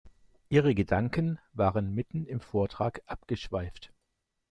Ihre 0.49 0.73
Gedanken 0.73 1.37
waren 1.53 1.93
mitten 1.93 2.25
im 2.25 2.39
Vortrag 2.39 3.03
abgeschweift. 3.05 3.93